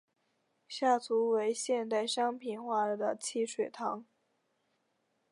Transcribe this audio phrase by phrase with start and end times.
[0.67, 4.03] 下图为现代商品化的汽水糖。